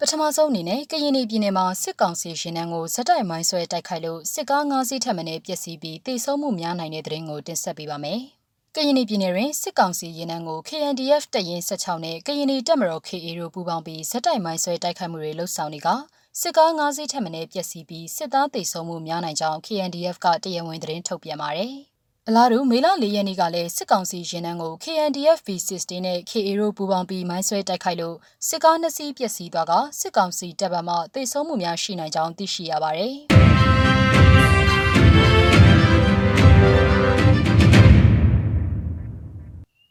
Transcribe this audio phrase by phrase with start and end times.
[0.00, 8.20] ပထမဆုံးအနေနဲ့ကရင်ပြည်နယ်မှာစစ်ကောင်စီရှင်နှန်းကိုဇက်တိုက်မိုင်းဆွဲတိုက်ခိုက်လို့စစ်ကား၅စီးထပ်မံပျက်စီးပြီးတိတ်ဆုံးမှုများနိုင်တဲ့တဲ့ရင်ကိုတင်ဆက်ပေးပါမယ်။
[8.74, 15.88] ကရင်ပြည်နယ်တွင်စစ်ကောင်စီရင်နှန်းကို KNDF တပ်ရင်း16နဲ့ကရင်တပ်မတော် KA တို့ပူးပေါင်းပြီးဇက်တိုက်မိုင်းဆွဲတိုက်ခိုက်မှုတွေလှုပ်ဆောင်နေက
[16.40, 21.74] စစ်ကား၅စီးထပ်မံပျက်စီးပြီးစစ်သားတိတ်ဆုံးမှုများနိုင်ကြောင်း KNDF ကတရားဝင်သတင်းထုတ်ပြန်ပါတယ်။
[22.30, 28.16] အလားတူမေလ၄ရက်နေ့ကလည်းစစ်ကောင်စီရင်နှန်းကို KNDF V16 နဲ့ KA တို့ပူးပေါင်းပြီးမိုင်းဆွဲတိုက်ခိုက်လို့
[28.48, 33.14] စစ်ကားနှစ်စီးပျက်စီးသွားကစစ်ကောင်စီတပ်ဗမာတိတ်ဆုံးမှုများရှိနိုင်ကြောင်းသိရှိရပါတယ်။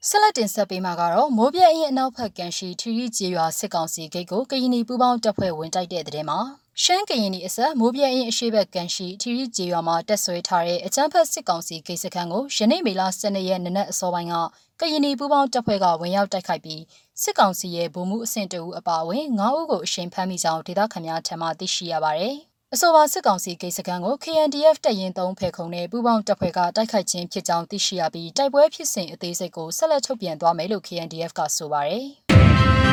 [0.07, 6.39] ဆက်လက်တင်ဆက်ပေးမှာကတော့မိုးပြဲအင်းအနောက်ဘက်ကန်ရှိထီရီကျေးရွာစစ်ကောင်စီဂိတ်ကိုကရင်နီပူးပေါင်းတပ်ဖွဲ့ဝင်တိုက်တဲ့တဲ့မှာ
[6.83, 14.35] ရှမ်းကရင်နီအစက်မိုးပြဲအင်းအရှိဘက်ကန်ရှိထီရီကျေးရွာမှာတက်ဆွဲထားတဲ့အကြမ်းဖက်စစ်ကောင်စီဂိတ်စခန်းကိုယနေ့မေလ12ရက်နေ့နက်အစောပိုင်းက
[14.79, 16.81] ကရင်နီပူးပေါင်းတပ်ဖွဲ့ကဝင်ရောက်တိုက်ခိုက်ပြီး
[17.21, 22.35] စစ်ကောင်စီရဲ့ဗိုလ်မှူးအဆင့်တအူအပါအဝင်9ဦးကိုအရှင်ဖမ်းမိကြောင်းဒေသခံများထံမှသိရှိရပါတယ်။
[22.73, 32.05] အဆိုပါစစ်ကောင်စီဂိတ်စခန်းကို KNDF တပ်ရင်း3ဖဲခုံနဲ့ပူးပေါင်းတပ်ဖွဲ့ကတိုက်ခိုက်ခြင်းဖြစ်ကြောင်းသိရှိရပြီးတိုက်ပွဲဖြစ်စဉ်အသေးစိတ်ကိုဆက်လက်ထုတ်ပြန်သွားမယ်လို့ KNDF ကဆိုပါတယ်။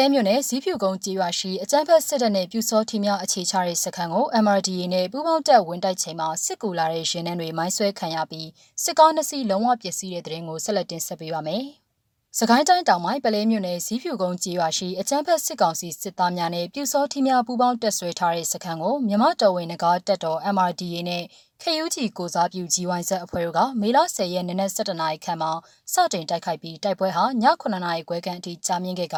[0.00, 8.48] လဲမြို့နယ်ဇီးဖြူကုန်းကြေးရွာရှိအကြမ်းဖက်စစ်တပ်နဲ့ပြူစောထီများအခြေချတဲ့စခန်းကို MRDA နဲ့ပူးပေါင်းတပ်ဝင်တိုက်ချိန်မှာစစ်ကူလာတဲ့ရင်နှန်းတွေမိုင်းဆွဲခံရပြီး
[8.82, 11.64] စစ်ကားနှစ်စီးလုံးဝပျက်စီးတဲ့တဲ့ရင်ကိုဆက်လက်တင်ဆက်ပေးပါမယ်။
[12.38, 21.24] စကိုင်းတိုင်းတောင်ပိုင်းပလဲမြို့နယ်ဇီးဖြူကုန်းကြေးရွာရှိအကြမ်းဖက်စစ်ကောင်စီစစ်သားများနဲ့ပြူစောထီများပူးပေါင်းတပ်ဆွဲထားတဲ့စခန်းကိုမြမတော်ဝင်နဂါတက်တော် MRDA နဲ့
[21.62, 25.52] KUG ကိုစားပြု GYZ အဖွဲ့တို့ကမေလ10ရက်နေ့နက်7:00နာရီခန့်မှာ
[25.92, 27.26] စတင်တိုက်ခိုက်ပြီးတိုက်ပွဲဟာည
[27.62, 29.16] 9:00နာရီခွဲခန့်အထိကြာမြင့်ခဲ့က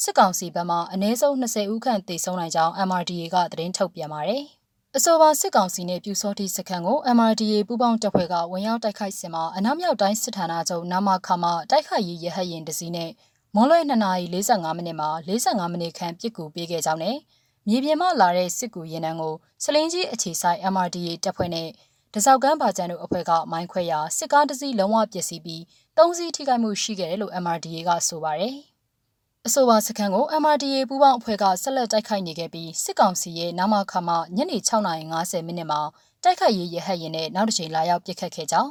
[0.00, 4.42] စစ်ကောင်စီဘက်မှအနည်းဆုံး20ဦးခန့်သေဆုံးနိုင်ကြောင်း MRDA ကသတင်းထုတ်ပြန်ပါတယ်။
[4.96, 13.10] အဆိုပါစစ်ကောင်စီနဲ့ပြူစောတိစခန်းကို MRDA ပူးပေါင်းတပ်ဖွဲ့ကဝင်ရောက်တိုက်ခိုက်စဉ်မှာအနောက်မြောက်တိုင်းစစ်ဌာနချုပ်နာမခမတိုက်ခိုက်ရေးရဟတ်ရင်တစည်းနဲ့
[13.54, 17.16] မွန်လွဲ2နာရီ45မိနစ်မှာ45မိနစ်ခန့်ပြစ်ကူပေးခဲ့ကြောင်းနဲ့
[17.68, 21.68] မြေပြင်မှလာတဲ့စစ်ကူရင်နှန်းကိုစလင်းကြီးအခြေဆိုင် MRDA တပ်ဖွဲ့နဲ့
[22.14, 25.62] တစောက်ကမ်းဘာကျန်တို့အဖွဲ့ကမိုင်းခွဲရာစစ်ကားတစ်စီးလုံးဝပျက်စီးပြီး
[25.96, 28.56] ၃စီးထိခိုက်မှုရှိခဲ့တယ်လို့ MRDA ကဆိုပါတယ်။
[29.48, 35.80] အဆိုပါစခန်းကို MRDA ပူးပေါင်းအဖွဲ့ကဆက်လက်တိုက်ခိုက်နေခဲ့ပြီးစစ်ကောင်စီရဲ့နာမခမညနေ6:50မိနစ်မှာ
[36.22, 38.70] တိုက်ခိုက်ရေးရဟတ်ရင်နဲ့နောက်တစ်ချိန်လာရောက်ပစ်ခတ်ခဲ့ကြောင်း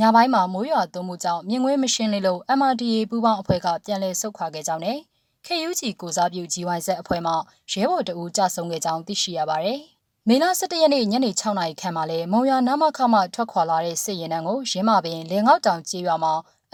[0.00, 4.98] ညပိုင်းမှာမိုးရွာသွန်းမှုကြောင့်မြင်ကွင်းမရှင်းလေးလို့ MRDA ပူးပေါင်းအဖွဲ့ကပြန်လည်ဆုတ်ခွာခဲ့ကြောင်းနဲ့
[5.46, 7.32] KUG ကိုစားပြု GYZ အဖွဲ့မှ
[7.72, 9.80] ရဲဘော်တအူးကြဆုံးခဲ့ကြောင်းသိရှိရပါတယ်။
[10.28, 16.32] မေလ17ရက်နေ့ညနေ6နာရီခန့်မှာလဲမုံရွာနာမခမထွက်ခွာလာတဲ့စစ်ရင်တန်းကိုရင်းမပင်လင်ငေါတောင်ကျေးရွာမှာ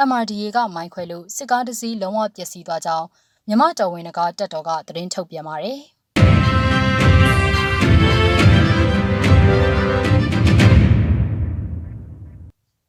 [0.08, 3.06] MRDA ကမိုင်းခွဲလို့စစ်ကားတစ်စီးလုံးဝပျက်စီးသွားကြောင်း
[3.48, 5.80] မြမတော်ဝင်ကတက်တော်ကသတင်းထုတ်ပြန်ပါတယ်။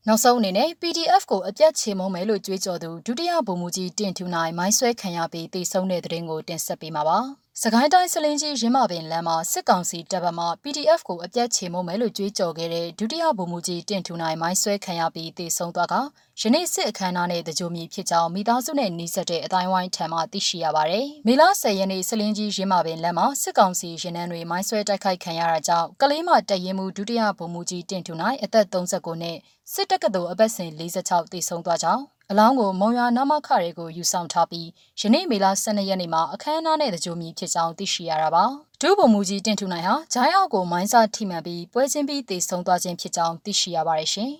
[0.07, 7.19] နောက်ဆုံးအနေနဲ့ PDF ကိုအပြတ်ချေမုံမယ်လို့ကြွေးကြော်သူဒုတိယဗိုလ်မှူးကြီးတင့်ထူနိုင်မိုင်းဆွဲခံရပြီးတိတ်ဆုံးတဲ့တဲ့ရင်ကိုတင်ဆက်ပေးမှာပါ။
[7.63, 15.95] စကိုင်းတိုင်းစလင်းကြီးရင်းမပင်လမ်းမှာစစ်ကောင်စီတပ်ဗမာ PDF ကိုအပြတ်ချေမှုမယ်လို့ကြွေးကြော်ခဲ့တဲ့ဒုတိယဗိုလ်မှူးကြီးတင့်ထူနိုင်မိုင်းဆွဲခံရပြီးတေဆုံးသွားက
[16.41, 29.37] ယနေ့စစ်အခမ်းအနားနဲ့တကြိုမီဖြစ်ကြောင်းမိသားစုနဲ့နှီးစပ်တဲ့အတိုင်းဝိုင်းထံမှသိရှိရပါတယ်။မေလ10ရက်နေ့စလင်းကြီးရင်းမပင်လမ်းမှာစစ်ကောင်စီရင်နှန်းတွေမိုင်းဆွဲတိုက်ခိုက်ခံရတာကြောင့်ကလေးမတရင်မှုဒုတိယဗိုလ်မှူးကြီးတင့်ထူနိုင်အသက်39နှစ်
[29.73, 34.67] စစ်တပ်ကတော်အပတ်စဉ်46တေဆုံးသွားကြောင်း အလောင်းကိုမုံရွာနာမခတွေကိုယူဆောင်ထားပြီး
[34.99, 38.43] ယနေ့မေလ12ရက်နေ့မှာအခမ်းအနားနဲ့တကြိုမီဖြစ်ကြောင်းသိရှိရတာပါ
[38.81, 44.31] ဒုဗိုလ်မှူးကြီးတင်ထူနိုင်ဟာဂျိုင်းအောက်ကိုမိုင်းစာထိမှန်ပြီးပွဲချင်းပြီးတေဆုံးသွားခြင်းဖြစ်ကြောင်းသိရှိရပါတယ်ရှင်